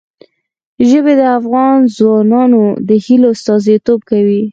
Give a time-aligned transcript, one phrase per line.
[0.89, 4.43] ژبې د افغان ځوانانو د هیلو استازیتوب کوي.